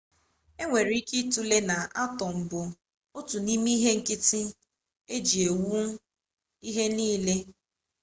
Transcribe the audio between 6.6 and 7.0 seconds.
ihe